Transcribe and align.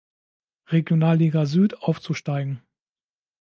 Regionalliga 0.71 1.45
Süd 1.45 1.75
aufzusteigen. 1.83 2.63